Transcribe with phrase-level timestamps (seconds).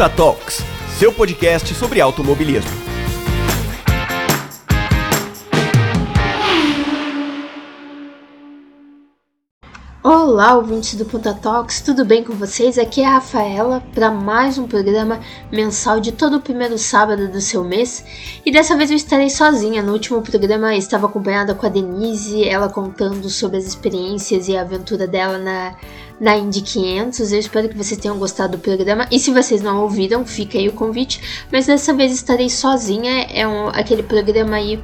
[0.00, 0.64] Ponta Talks,
[0.98, 2.70] seu podcast sobre automobilismo.
[10.02, 12.78] Olá, ouvintes do Ponta Talks, tudo bem com vocês?
[12.78, 15.20] Aqui é a Rafaela para mais um programa
[15.52, 18.02] mensal de todo o primeiro sábado do seu mês.
[18.46, 19.82] E dessa vez eu estarei sozinha.
[19.82, 24.62] No último programa estava acompanhada com a Denise, ela contando sobre as experiências e a
[24.62, 25.76] aventura dela na
[26.20, 27.32] na Indy 500.
[27.32, 29.08] Eu espero que vocês tenham gostado do programa.
[29.10, 31.46] E se vocês não ouviram, fica aí o convite.
[31.50, 33.22] Mas dessa vez estarei sozinha.
[33.32, 34.82] É um, aquele programa aí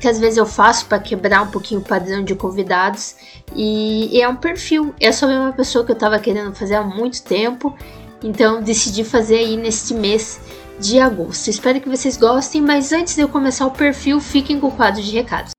[0.00, 3.16] que às vezes eu faço para quebrar um pouquinho o padrão de convidados.
[3.54, 4.94] E, e é um perfil.
[4.98, 7.76] É sobre uma pessoa que eu estava querendo fazer há muito tempo.
[8.22, 10.40] Então decidi fazer aí neste mês
[10.80, 11.48] de agosto.
[11.48, 15.02] Espero que vocês gostem, mas antes de eu começar o perfil, fiquem com o quadro
[15.02, 15.57] de recados.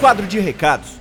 [0.00, 0.98] Quadro de recados.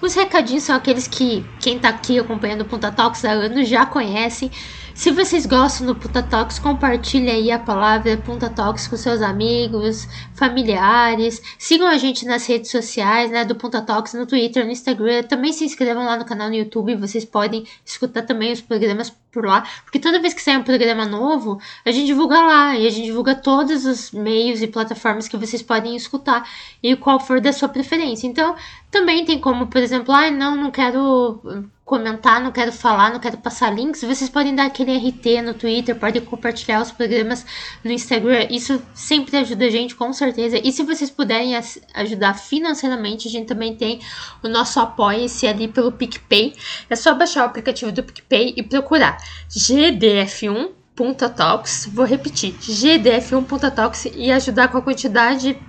[0.00, 3.84] Os recadinhos são aqueles que quem tá aqui acompanhando o Punta Talks há anos já
[3.84, 4.52] conhecem.
[4.94, 10.06] Se vocês gostam do Punta Talks, compartilhe aí a palavra Punta Talks com seus amigos,
[10.34, 11.40] familiares.
[11.58, 15.22] Sigam a gente nas redes sociais, né, do Punta Talks, no Twitter, no Instagram.
[15.22, 16.94] Também se inscrevam lá no canal no YouTube.
[16.96, 21.06] Vocês podem escutar também os programas por lá, porque toda vez que sai um programa
[21.06, 25.38] novo, a gente divulga lá e a gente divulga todos os meios e plataformas que
[25.38, 26.46] vocês podem escutar
[26.82, 28.26] e qual for da sua preferência.
[28.26, 28.54] Então,
[28.90, 31.40] também tem como, por exemplo, ah, não, não quero
[31.92, 35.94] comentar, não quero falar, não quero passar links, vocês podem dar aquele RT no Twitter,
[35.94, 37.44] podem compartilhar os programas
[37.84, 38.46] no Instagram.
[38.48, 40.58] Isso sempre ajuda a gente, com certeza.
[40.64, 41.52] E se vocês puderem
[41.92, 44.00] ajudar financeiramente, a gente também tem
[44.42, 46.54] o nosso apoia-se ali pelo PicPay.
[46.88, 49.18] É só baixar o aplicativo do PicPay e procurar
[49.50, 50.70] GDF1
[51.36, 55.60] Talks, vou repetir, GDF1.talks e ajudar com a quantidade,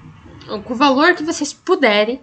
[0.63, 2.21] com o valor que vocês puderem.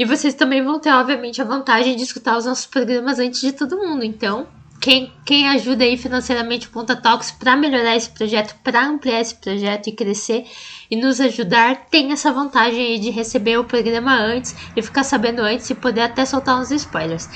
[0.00, 3.52] E vocês também vão ter, obviamente, a vantagem de escutar os nossos programas antes de
[3.52, 4.02] todo mundo.
[4.02, 4.48] Então,
[4.80, 9.34] quem, quem ajuda aí financeiramente o Ponta Talks para melhorar esse projeto, para ampliar esse
[9.34, 10.46] projeto e crescer
[10.90, 15.42] e nos ajudar, tem essa vantagem aí de receber o programa antes e ficar sabendo
[15.42, 17.28] antes e poder até soltar uns spoilers.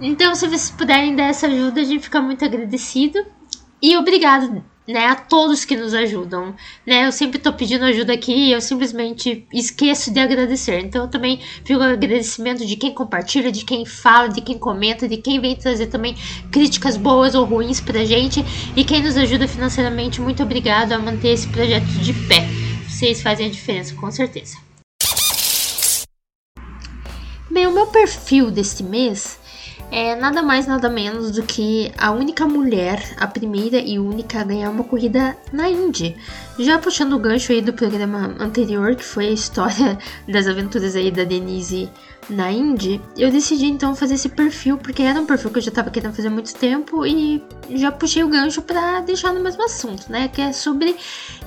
[0.00, 3.24] Então, se vocês puderem dar essa ajuda, a gente fica muito agradecido.
[3.80, 6.54] E obrigado né, a todos que nos ajudam,
[6.86, 7.06] né?
[7.06, 10.80] Eu sempre tô pedindo ajuda aqui e eu simplesmente esqueço de agradecer.
[10.80, 15.18] Então eu também fico agradecimento de quem compartilha, de quem fala, de quem comenta, de
[15.18, 16.16] quem vem trazer também
[16.50, 18.42] críticas boas ou ruins pra gente
[18.74, 20.22] e quem nos ajuda financeiramente.
[20.22, 22.46] Muito obrigado a manter esse projeto de pé.
[22.88, 24.56] Vocês fazem a diferença, com certeza.
[27.50, 29.37] Bem, o meu perfil deste mês
[29.90, 34.44] é nada mais nada menos do que a única mulher, a primeira e única a
[34.44, 36.16] ganhar uma corrida na Indy.
[36.58, 41.10] Já puxando o gancho aí do programa anterior, que foi a história das aventuras aí
[41.10, 41.88] da Denise
[42.28, 45.70] na Indy, eu decidi então fazer esse perfil, porque era um perfil que eu já
[45.70, 49.64] estava querendo fazer há muito tempo e já puxei o gancho para deixar no mesmo
[49.64, 50.28] assunto, né?
[50.28, 50.96] Que é sobre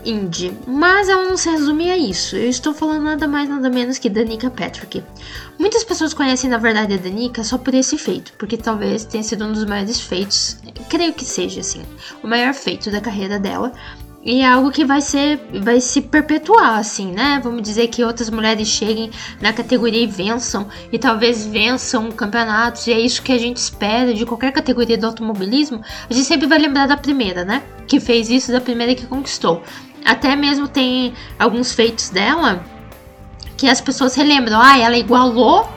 [0.04, 0.54] Indy.
[0.68, 2.36] Mas ela não se resume a isso.
[2.36, 5.04] Eu estou falando nada mais nada menos que Danica Patrick.
[5.60, 9.46] Muitas pessoas conhecem na verdade a Danica só por esse feito, porque talvez tenha sido
[9.46, 10.58] um dos maiores feitos,
[10.90, 11.84] creio que seja assim,
[12.24, 13.72] o maior feito da carreira dela.
[14.24, 17.42] E é algo que vai ser, vai se perpetuar, assim, né?
[17.44, 19.10] Vamos dizer que outras mulheres cheguem
[19.42, 24.14] na categoria e vençam, e talvez vençam campeonatos, e é isso que a gente espera
[24.14, 25.82] de qualquer categoria do automobilismo.
[26.08, 27.64] A gente sempre vai lembrar da primeira, né?
[27.88, 29.64] Que fez isso, da primeira que conquistou.
[30.06, 32.64] Até mesmo tem alguns feitos dela
[33.58, 35.68] que as pessoas relembram, ah, ela igualou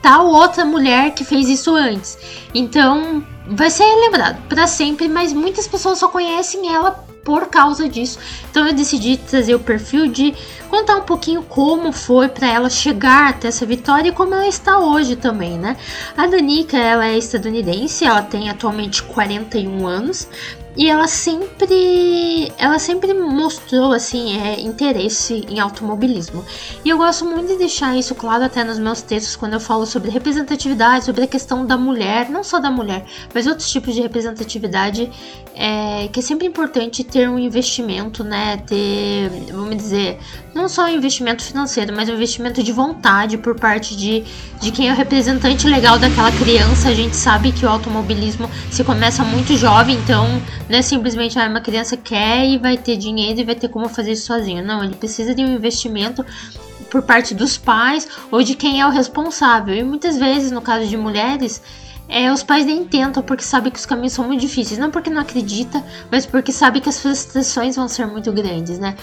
[0.00, 2.18] tal outra mulher que fez isso antes.
[2.54, 8.18] Então, vai ser lembrado para sempre, mas muitas pessoas só conhecem ela por causa disso.
[8.50, 10.34] Então eu decidi trazer o perfil de
[10.68, 14.78] contar um pouquinho como foi para ela chegar até essa vitória e como ela está
[14.78, 15.76] hoje também, né?
[16.16, 20.28] A Danica, ela é estadunidense, ela tem atualmente 41 anos,
[20.76, 26.44] e ela sempre ela sempre mostrou assim é, interesse em automobilismo.
[26.84, 29.86] E eu gosto muito de deixar isso claro até nos meus textos quando eu falo
[29.86, 34.00] sobre representatividade sobre a questão da mulher não só da mulher mas outros tipos de
[34.00, 35.10] representatividade
[35.54, 40.18] é, que é sempre importante ter um investimento né ter vamos dizer
[40.54, 44.24] não só um investimento financeiro mas um investimento de vontade por parte de,
[44.60, 46.88] de quem é o representante legal daquela criança.
[46.88, 51.48] A gente sabe que o automobilismo se começa muito jovem então não é simplesmente ah,
[51.48, 54.64] uma criança quer e vai ter dinheiro e vai ter como fazer isso sozinho.
[54.64, 56.24] Não, ele precisa de um investimento
[56.90, 59.74] por parte dos pais ou de quem é o responsável.
[59.74, 61.60] E muitas vezes, no caso de mulheres,
[62.08, 64.78] é, os pais nem tentam porque sabem que os caminhos são muito difíceis.
[64.78, 68.94] Não porque não acredita, mas porque sabe que as frustrações vão ser muito grandes, né?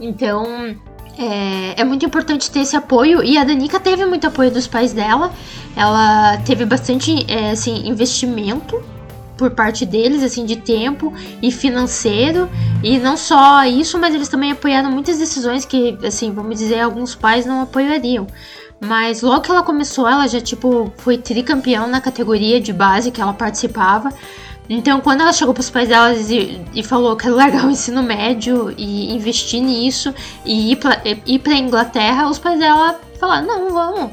[0.00, 0.76] Então,
[1.18, 4.92] é, é, muito importante ter esse apoio e a Danica teve muito apoio dos pais
[4.92, 5.32] dela.
[5.76, 8.82] Ela teve bastante é, assim, investimento
[9.42, 11.12] por parte deles, assim, de tempo
[11.42, 12.48] e financeiro.
[12.80, 17.16] E não só isso, mas eles também apoiaram muitas decisões que, assim, vamos dizer, alguns
[17.16, 18.28] pais não apoiariam.
[18.80, 23.20] Mas logo que ela começou, ela já, tipo, foi tricampeão na categoria de base que
[23.20, 24.10] ela participava.
[24.68, 28.72] Então, quando ela chegou pros pais dela e, e falou que largar o ensino médio
[28.78, 34.12] e investir nisso e ir pra, ir pra Inglaterra, os pais dela falaram: não, vamos.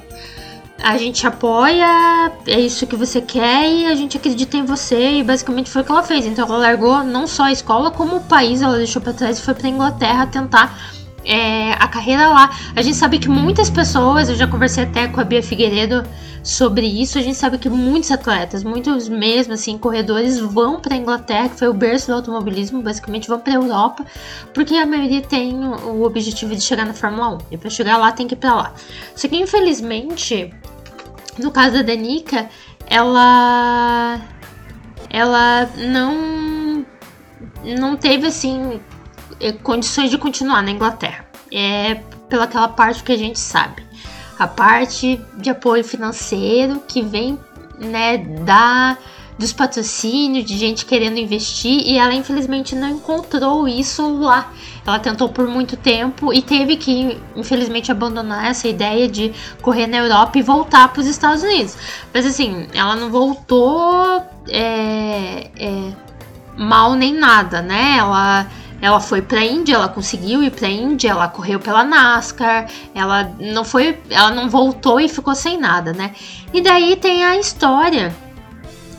[0.81, 5.20] A gente apoia, é isso que você quer e a gente acredita em você.
[5.20, 6.26] E basicamente foi o que ela fez.
[6.26, 9.42] Então, ela largou não só a escola, como o país ela deixou pra trás e
[9.42, 10.78] foi pra Inglaterra tentar
[11.26, 12.50] é, a carreira lá.
[12.76, 16.04] A gente sabe que muitas pessoas, eu já conversei até com a Bia Figueiredo
[16.44, 17.18] sobre isso.
[17.18, 21.68] A gente sabe que muitos atletas, muitos mesmo assim, corredores vão para Inglaterra, que foi
[21.68, 24.06] o berço do automobilismo, basicamente vão para Europa,
[24.54, 27.38] porque a maioria tem o objetivo de chegar na Fórmula 1.
[27.52, 28.74] E para chegar lá tem que ir para lá.
[29.16, 30.54] Só que infelizmente,
[31.40, 32.50] no caso da Danica,
[32.88, 34.22] ela
[35.10, 36.86] ela não
[37.64, 38.80] não teve assim
[39.64, 41.26] condições de continuar na Inglaterra.
[41.52, 41.96] É
[42.28, 43.90] pelaquela parte que a gente sabe
[44.40, 47.38] a parte de apoio financeiro que vem
[47.78, 48.98] né, da
[49.40, 54.52] dos patrocínios, de gente querendo investir, e ela infelizmente não encontrou isso lá.
[54.86, 59.32] Ela tentou por muito tempo e teve que, infelizmente, abandonar essa ideia de
[59.62, 61.78] correr na Europa e voltar para os Estados Unidos.
[62.14, 65.94] Mas assim, ela não voltou é, é,
[66.58, 67.96] mal nem nada, né?
[67.98, 68.46] Ela
[68.82, 73.66] ela foi para Índia, ela conseguiu ir para Índia, ela correu pela NASCAR, ela não
[73.66, 76.14] foi, ela não voltou e ficou sem nada, né?
[76.54, 78.16] E daí tem a história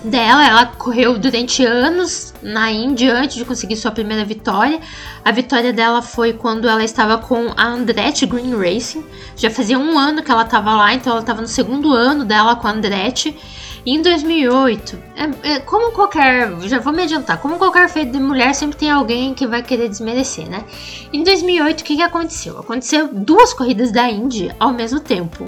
[0.04, 4.80] dela, ela correu durante anos na Índia antes de conseguir sua primeira vitória.
[5.24, 9.04] A vitória dela foi quando ela estava com a Andretti Green Racing.
[9.36, 12.56] Já fazia um ano que ela estava lá, então ela estava no segundo ano dela
[12.56, 13.36] com a Andretti.
[13.84, 18.20] E em 2008, é, é, como qualquer, já vou me adiantar, como qualquer feito de
[18.20, 20.64] mulher, sempre tem alguém que vai querer desmerecer, né?
[21.10, 22.58] Em 2008, o que, que aconteceu?
[22.58, 25.46] Aconteceu duas corridas da Indy ao mesmo tempo.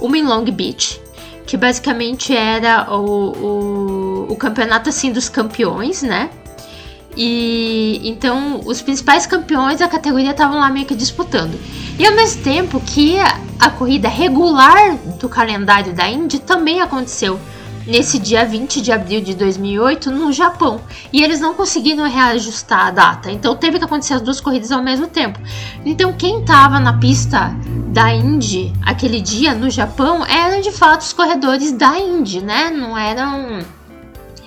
[0.00, 1.00] Uma em Long Beach,
[1.46, 6.30] que basicamente era o, o, o campeonato assim dos campeões, né?
[7.16, 11.58] E então os principais campeões da categoria estavam lá meio que disputando.
[11.98, 13.16] E ao mesmo tempo que
[13.58, 17.40] a, corrida regular do calendário da Indy também aconteceu
[17.86, 20.80] nesse dia 20 de abril de 2008 no Japão.
[21.10, 23.30] E eles não conseguiram reajustar a data.
[23.30, 25.38] Então teve que acontecer as duas corridas ao mesmo tempo.
[25.86, 27.56] Então quem estava na pista
[27.96, 32.68] da Indy aquele dia no Japão eram de fato os corredores da Indy, né?
[32.70, 33.64] Não eram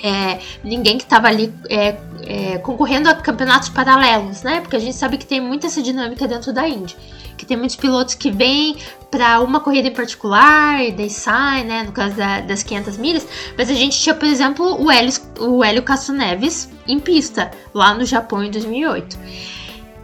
[0.03, 1.97] é, ninguém que estava ali é,
[2.27, 4.61] é, concorrendo a campeonatos paralelos, né?
[4.61, 6.95] Porque a gente sabe que tem muita essa dinâmica dentro da Indy
[7.35, 8.75] que tem muitos pilotos que vêm
[9.09, 13.25] para uma corrida em particular e daí saem, né, no caso da, das 500 milhas,
[13.57, 17.93] mas a gente tinha, por exemplo, o Hélio, o Hélio Castro Neves em pista, lá
[17.93, 19.17] no Japão em 2008.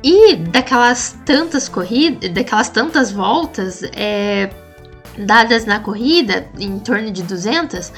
[0.07, 4.51] E daquelas tantas corridas, daquelas tantas voltas é,
[5.17, 7.91] dadas na corrida, em torno de 200,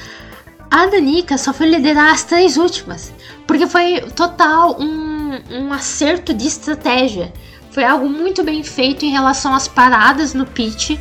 [0.70, 3.12] a Danica só foi liderar as três últimas,
[3.46, 7.30] porque foi total um, um acerto de estratégia.
[7.72, 10.98] Foi algo muito bem feito em relação às paradas no pit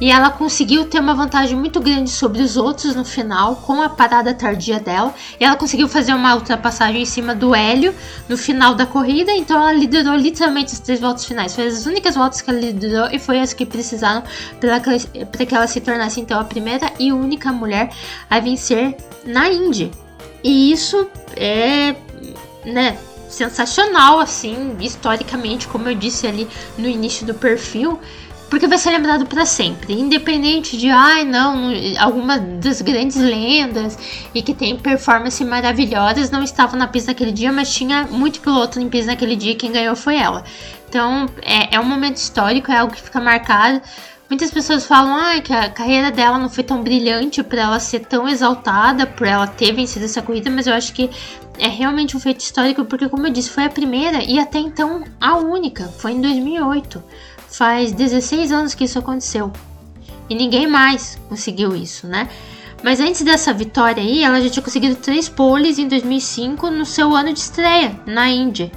[0.00, 3.88] e ela conseguiu ter uma vantagem muito grande sobre os outros no final com a
[3.88, 5.14] parada tardia dela.
[5.38, 7.94] E ela conseguiu fazer uma ultrapassagem em cima do Hélio
[8.28, 11.54] no final da corrida, então ela liderou literalmente as três voltas finais.
[11.54, 14.22] Foi as únicas voltas que ela liderou e foi as que precisaram
[14.60, 17.90] para que ela se tornasse então a primeira e única mulher
[18.28, 19.90] a vencer na Indy.
[20.42, 21.94] E isso é,
[22.64, 22.96] né,
[23.28, 27.98] sensacional, assim, historicamente, como eu disse ali no início do perfil,
[28.50, 33.96] porque vai ser lembrado para sempre, independente de, ai, não, alguma das grandes lendas
[34.34, 38.80] e que tem performance maravilhosas não estavam na pista naquele dia, mas tinha muito piloto
[38.80, 40.44] em pista naquele dia, quem ganhou foi ela.
[40.88, 43.80] Então, é, é um momento histórico, é algo que fica marcado.
[44.28, 48.00] Muitas pessoas falam ah, que a carreira dela não foi tão brilhante para ela ser
[48.00, 51.08] tão exaltada, por ela ter vencido essa corrida, mas eu acho que
[51.58, 55.04] é realmente um feito histórico porque, como eu disse, foi a primeira e até então
[55.20, 55.84] a única.
[55.98, 57.02] Foi em 2008.
[57.50, 59.52] Faz 16 anos que isso aconteceu.
[60.28, 62.28] E ninguém mais conseguiu isso, né?
[62.82, 67.14] Mas antes dessa vitória aí, ela já tinha conseguido três poles em 2005 no seu
[67.14, 68.72] ano de estreia na Indy,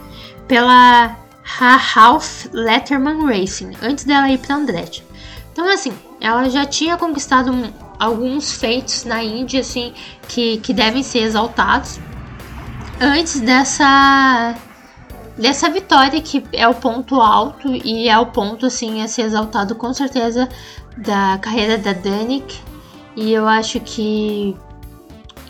[0.48, 5.06] pela Ralph Letterman Racing, antes dela ir para Andretti.
[5.51, 9.94] Então, assim, ela já tinha conquistado um, alguns feitos na Índia, assim,
[10.27, 12.00] que, que devem ser exaltados.
[13.00, 14.56] Antes dessa
[15.37, 19.75] dessa vitória que é o ponto alto e é o ponto assim a ser exaltado
[19.75, 20.47] com certeza
[20.97, 22.59] da carreira da Danik.
[23.15, 24.55] E eu acho que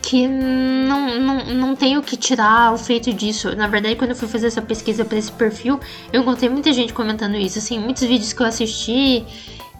[0.01, 3.55] que não, não, não tenho que tirar o feito disso.
[3.55, 5.79] Na verdade, quando eu fui fazer essa pesquisa para esse perfil,
[6.11, 7.57] eu encontrei muita gente comentando isso.
[7.57, 9.25] Assim, muitos vídeos que eu assisti,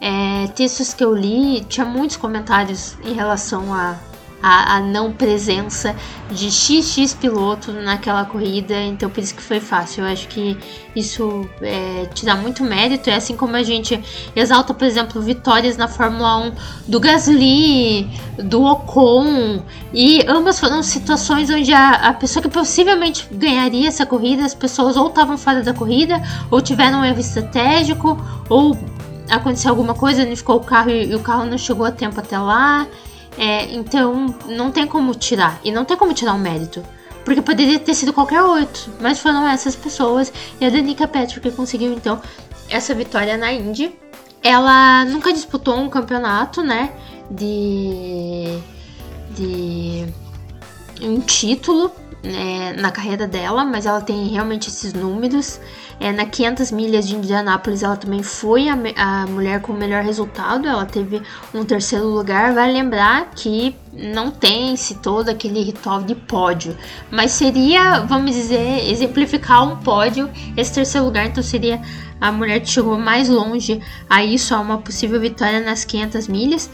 [0.00, 3.96] é, textos que eu li, tinha muitos comentários em relação a,
[4.42, 5.94] a, a, não presença
[6.30, 10.04] de XX piloto naquela corrida, então por isso que foi fácil.
[10.04, 10.56] Eu acho que
[10.94, 13.98] isso é, te dá muito mérito, é assim como a gente
[14.36, 16.52] exalta, por exemplo, vitórias na Fórmula 1
[16.88, 19.62] do Gasly, do Ocon,
[19.92, 24.96] e ambas foram situações onde a, a pessoa que possivelmente ganharia essa corrida, as pessoas
[24.96, 28.76] ou estavam fora da corrida, ou tiveram um erro estratégico, ou
[29.30, 32.38] aconteceu alguma coisa, ficou o carro e, e o carro não chegou a tempo até
[32.38, 32.86] lá.
[33.36, 35.60] É, então, não tem como tirar.
[35.64, 36.84] E não tem como tirar o mérito.
[37.24, 38.92] Porque poderia ter sido qualquer outro.
[39.00, 40.32] Mas foram essas pessoas.
[40.60, 42.20] E a Danica Patrick conseguiu, então,
[42.68, 43.94] essa vitória na Indy.
[44.42, 46.92] Ela nunca disputou um campeonato, né?
[47.30, 48.58] De.
[49.30, 50.06] De.
[51.00, 51.90] Um título
[52.24, 55.60] né, na carreira dela, mas ela tem realmente esses números.
[56.00, 60.02] É, na 500 milhas de Indianápolis, ela também foi a, a mulher com o melhor
[60.02, 60.66] resultado.
[60.66, 62.54] Ela teve um terceiro lugar.
[62.54, 66.76] Vai lembrar que não tem-se todo aquele ritual de pódio,
[67.10, 70.28] mas seria, vamos dizer, exemplificar um pódio.
[70.56, 71.80] Esse terceiro lugar, então, seria
[72.20, 76.70] a mulher que chegou mais longe a isso, a uma possível vitória nas 500 milhas.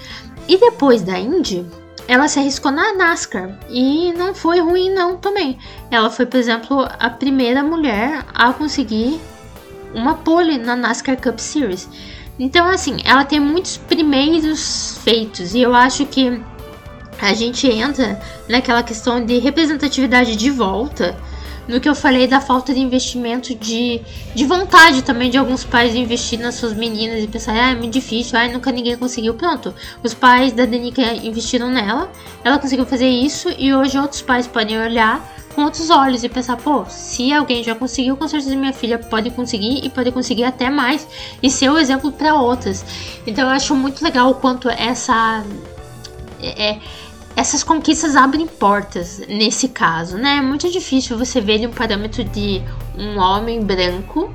[0.48, 1.66] E depois da Indy,
[2.08, 5.58] ela se arriscou na NASCAR e não foi ruim não também.
[5.90, 9.20] Ela foi, por exemplo, a primeira mulher a conseguir
[9.94, 11.88] uma pole na NASCAR Cup Series.
[12.38, 16.40] Então, assim, ela tem muitos primeiros feitos e eu acho que
[17.20, 21.16] a gente entra naquela questão de representatividade de volta
[21.70, 24.00] no que eu falei da falta de investimento de,
[24.34, 27.74] de vontade também de alguns pais de investir nas suas meninas e pensar, ah, é
[27.74, 29.34] muito difícil, ah, nunca ninguém conseguiu.
[29.34, 29.72] Pronto,
[30.02, 32.10] os pais da Danica investiram nela,
[32.44, 35.24] ela conseguiu fazer isso e hoje outros pais podem olhar
[35.54, 39.30] com outros olhos e pensar, pô, se alguém já conseguiu, com certeza minha filha pode
[39.30, 41.06] conseguir e pode conseguir até mais
[41.42, 42.84] e ser o exemplo para outras.
[43.26, 45.44] Então eu acho muito legal o quanto essa
[46.40, 46.80] é, é
[47.36, 50.36] essas conquistas abrem portas nesse caso, né?
[50.36, 52.62] É muito difícil você ver um parâmetro de
[52.98, 54.34] um homem branco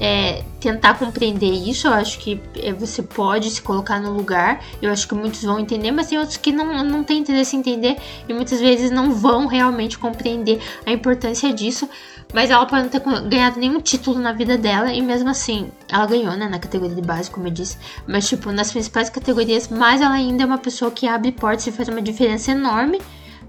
[0.00, 1.86] é, tentar compreender isso.
[1.86, 4.64] Eu acho que é, você pode se colocar no lugar.
[4.80, 7.58] Eu acho que muitos vão entender, mas tem outros que não, não têm interesse em
[7.60, 11.88] entender e muitas vezes não vão realmente compreender a importância disso.
[12.32, 16.06] Mas ela pode não ter ganhado nenhum título na vida dela e mesmo assim, ela
[16.06, 17.76] ganhou, né, na categoria de base, como eu disse.
[18.06, 21.72] Mas, tipo, nas principais categorias, mas ela ainda é uma pessoa que abre portas e
[21.72, 23.00] faz uma diferença enorme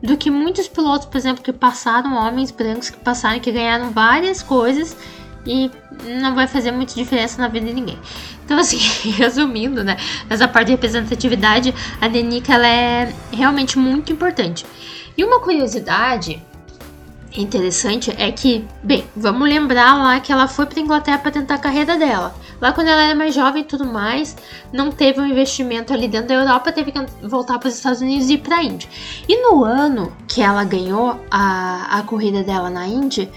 [0.01, 4.41] do que muitos pilotos, por exemplo, que passaram, homens brancos que passaram, que ganharam várias
[4.41, 4.97] coisas
[5.45, 5.69] e
[6.19, 7.99] não vai fazer muita diferença na vida de ninguém.
[8.43, 8.77] Então, assim,
[9.11, 9.97] resumindo, né,
[10.29, 14.65] essa parte de representatividade, a Denica, ela é realmente muito importante.
[15.15, 16.41] E uma curiosidade
[17.35, 21.59] interessante é que, bem, vamos lembrar lá que ela foi para Inglaterra para tentar a
[21.59, 22.35] carreira dela.
[22.59, 24.35] Lá quando ela era mais jovem e tudo mais,
[24.71, 28.29] não teve um investimento ali dentro da Europa, teve que voltar para os Estados Unidos
[28.29, 28.89] e ir para a Índia.
[29.27, 33.31] E no ano que ela ganhou a, a corrida dela na Índia,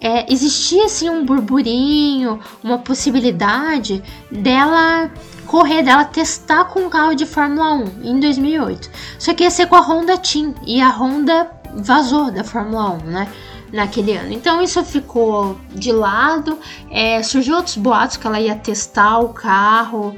[0.00, 5.10] é, existia assim um burburinho, uma possibilidade dela
[5.46, 8.90] correr, dela testar com um carro de Fórmula 1 em 2008.
[9.18, 12.96] Só que ia ser com a Honda Team e a Honda vazou da Fórmula 1,
[13.04, 13.32] né?
[13.72, 14.32] Naquele ano.
[14.32, 16.58] Então isso ficou de lado.
[16.90, 20.14] É, surgiu outros boatos que ela ia testar o carro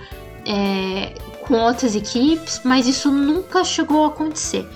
[0.46, 1.14] é,
[1.46, 4.66] com outras equipes, mas isso nunca chegou a acontecer.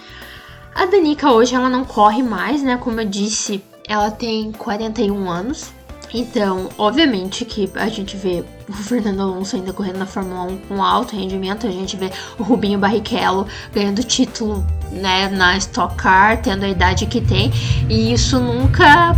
[0.75, 2.77] A Danica hoje ela não corre mais, né?
[2.77, 5.73] Como eu disse, ela tem 41 anos.
[6.13, 10.83] Então, obviamente que a gente vê o Fernando Alonso ainda correndo na Fórmula 1 com
[10.83, 16.65] alto rendimento, a gente vê o Rubinho Barrichello ganhando título né, na Stock Car, tendo
[16.65, 17.53] a idade que tem,
[17.89, 19.13] e isso nunca,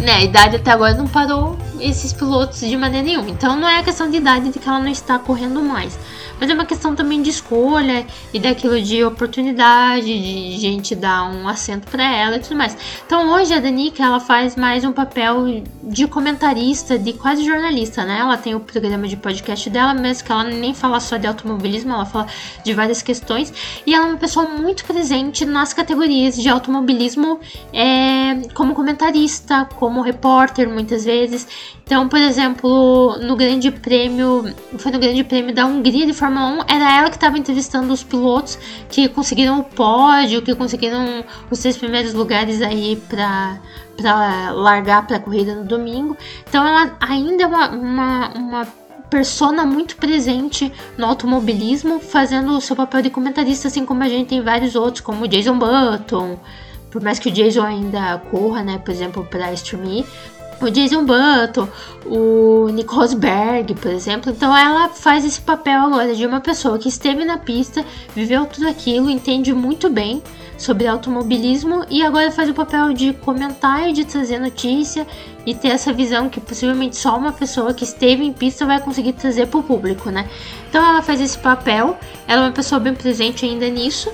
[0.00, 1.56] né, a idade até agora não parou
[1.88, 3.30] esses pilotos de maneira nenhuma.
[3.30, 5.98] Então não é a questão de idade de que ela não está correndo mais
[6.40, 11.48] mas é uma questão também de escolha e daquilo de oportunidade, de gente dar um
[11.48, 12.76] assento para ela e tudo mais.
[13.06, 18.18] Então hoje a Danica ela faz mais um papel de comentarista, de quase jornalista, né?
[18.20, 21.92] Ela tem o programa de podcast dela, mesmo que ela nem fala só de automobilismo,
[21.92, 22.26] ela fala
[22.62, 23.52] de várias questões
[23.86, 27.40] e ela é uma pessoa muito presente nas categorias de automobilismo
[27.72, 31.75] é, como comentarista, como repórter muitas vezes.
[31.84, 36.74] Então, por exemplo, no Grande Prêmio, foi no Grande Prêmio da Hungria de Fórmula 1,
[36.74, 41.76] era ela que estava entrevistando os pilotos que conseguiram o pódio, que conseguiram os três
[41.76, 43.60] primeiros lugares aí para
[43.96, 46.16] para largar para a corrida no domingo.
[46.46, 48.66] Então, ela ainda é uma, uma, uma
[49.08, 54.28] persona muito presente no automobilismo, fazendo o seu papel de comentarista, assim como a gente
[54.28, 56.38] tem vários outros, como Jason Button,
[56.90, 60.04] por mais que o Jason ainda corra, né, por exemplo, para streaming,
[60.60, 61.68] o Jason Button,
[62.04, 64.30] o Nick Rosberg, por exemplo.
[64.30, 67.84] Então ela faz esse papel agora de uma pessoa que esteve na pista,
[68.14, 70.22] viveu tudo aquilo, entende muito bem
[70.56, 75.06] sobre automobilismo e agora faz o papel de comentar e de trazer notícia
[75.44, 79.12] e ter essa visão que possivelmente só uma pessoa que esteve em pista vai conseguir
[79.12, 80.28] trazer para o público, né?
[80.68, 84.10] Então ela faz esse papel, ela é uma pessoa bem presente ainda nisso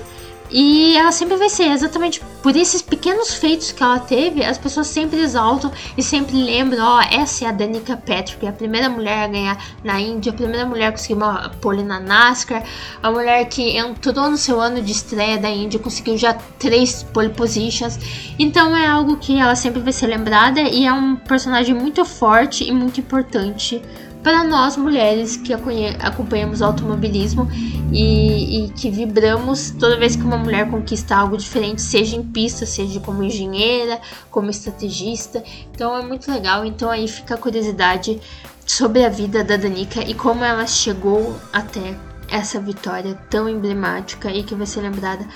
[0.53, 4.85] e ela sempre vai ser, exatamente por esses pequenos feitos que ela teve, as pessoas
[4.85, 9.23] sempre exaltam e sempre lembram, ó, oh, essa é a Danica Patrick, a primeira mulher
[9.23, 12.63] a ganhar na Índia, a primeira mulher a conseguir uma pole na NASCAR,
[13.01, 17.29] a mulher que entrou no seu ano de estreia da Índia, conseguiu já três pole
[17.29, 17.97] positions.
[18.37, 22.63] Então é algo que ela sempre vai ser lembrada e é um personagem muito forte
[22.63, 23.81] e muito importante
[24.23, 27.47] para nós mulheres que acompanhamos o automobilismo
[27.91, 32.65] e, e, que vibramos toda vez que uma mulher conquista algo diferente, seja em pista,
[32.65, 33.99] seja como engenheira,
[34.31, 35.43] como estrategista.
[35.73, 36.65] Então é muito legal.
[36.65, 38.19] Então aí fica a curiosidade
[38.65, 41.95] sobre a vida da Danica e como ela chegou até
[42.31, 45.27] essa vitória tão emblemática e que vai ser lembrada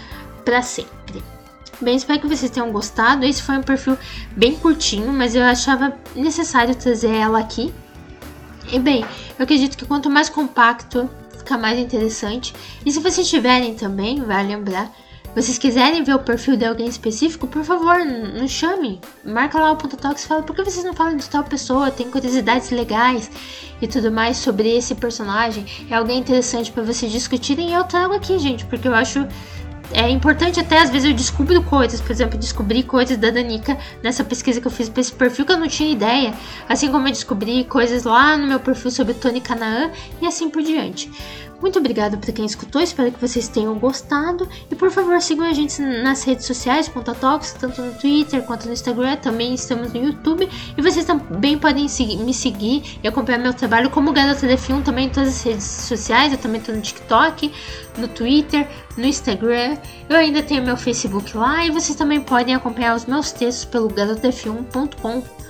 [0.45, 1.21] para sempre.
[1.81, 3.25] Bem, espero que vocês tenham gostado.
[3.25, 3.97] Esse foi um perfil
[4.31, 7.71] bem curtinho, mas eu achava necessário trazer ela aqui
[8.71, 9.05] e bem,
[9.37, 12.53] eu acredito que quanto mais compacto, fica mais interessante.
[12.85, 14.91] E se vocês tiverem também, vai lembrar,
[15.37, 18.99] vocês quiserem ver o perfil de alguém específico, por favor, nos chame.
[19.23, 21.91] Marca lá o ponto talks e fala por que vocês não falam de tal pessoa,
[21.91, 23.29] tem curiosidades legais
[23.79, 25.65] e tudo mais sobre esse personagem.
[25.91, 29.27] É alguém interessante para vocês discutirem e eu trago aqui, gente, porque eu acho
[29.91, 34.23] é importante até às vezes eu descubro coisas, por exemplo, descobri coisas da Danica nessa
[34.23, 36.33] pesquisa que eu fiz para esse perfil que eu não tinha ideia,
[36.67, 40.61] assim como eu descobri coisas lá no meu perfil sobre Tony Canaan e assim por
[40.61, 41.09] diante.
[41.59, 44.47] Muito obrigado para quem escutou, espero que vocês tenham gostado.
[44.69, 48.73] E por favor, sigam a gente nas redes sociais, Talks, tanto no Twitter quanto no
[48.73, 49.15] Instagram.
[49.17, 50.47] Também estamos no YouTube.
[50.77, 51.87] E vocês também podem
[52.19, 55.65] me seguir e acompanhar meu trabalho como Garota de Film também em todas as redes
[55.65, 56.31] sociais.
[56.31, 57.51] Eu também estou no TikTok,
[57.97, 59.77] no Twitter, no Instagram.
[60.09, 61.65] Eu ainda tenho meu Facebook lá.
[61.65, 65.47] E vocês também podem acompanhar os meus textos pelo garotefilm.com.br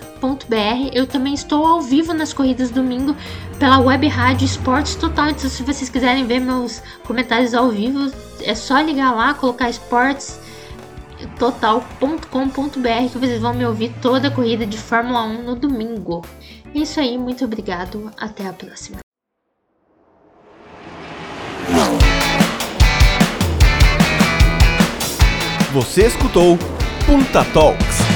[0.94, 3.16] eu também estou ao vivo nas corridas domingo
[3.60, 5.30] pela web rádio Esportes Total.
[5.30, 10.40] Então, se vocês quiserem ver meus comentários ao vivo, é só ligar lá, colocar esportes
[11.40, 16.24] total.com.br que vocês vão me ouvir toda a corrida de Fórmula 1 no domingo.
[16.74, 19.07] É isso aí, muito obrigado, até a próxima.
[25.78, 26.58] Você escutou
[27.06, 28.07] Punta Talks.